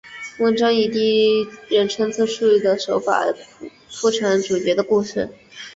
[0.39, 3.21] 文章以第一人称自叙的手法
[4.01, 5.29] 铺陈主角的故事。